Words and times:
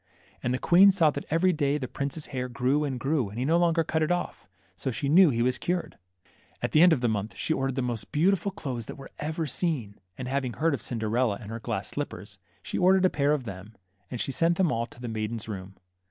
And 0.41 0.51
the 0.51 0.57
queen 0.57 0.89
saw 0.91 1.11
that 1.11 1.27
every 1.29 1.53
day 1.53 1.77
the 1.77 1.87
prince's 1.87 2.25
hair 2.33 2.49
grew 2.49 2.83
and 2.85 2.99
grew, 2.99 3.29
and 3.29 3.37
he 3.37 3.45
no 3.45 3.57
longer 3.59 3.83
cut 3.83 4.01
it 4.01 4.09
off. 4.09 4.49
So 4.75 4.89
she 4.89 5.07
knew 5.07 5.29
he 5.29 5.43
was 5.43 5.59
cured., 5.59 5.95
At 6.59 6.71
the 6.71 6.81
end 6.81 6.91
of 6.91 7.01
the 7.01 7.07
month 7.07 7.35
she 7.37 7.53
ordered 7.53 7.75
the 7.75 7.83
most 7.83 8.11
beautiful 8.11 8.51
clothes 8.51 8.87
that 8.87 8.95
were 8.97 9.11
ever 9.19 9.45
seen, 9.45 9.99
and 10.17 10.27
having 10.27 10.53
heard 10.53 10.73
of 10.73 10.81
Cinderella 10.81 11.37
and 11.39 11.51
her 11.51 11.59
glass 11.59 11.89
slippers, 11.89 12.39
she 12.63 12.79
or 12.79 12.95
dered 12.95 13.05
a 13.05 13.11
pair 13.11 13.31
of 13.31 13.43
them; 13.43 13.75
and 14.09 14.19
she 14.19 14.31
sent 14.31 14.57
them 14.57 14.71
all 14.71 14.87
to 14.87 14.99
the 14.99 15.07
maiden's 15.07 15.47
room. 15.47 15.75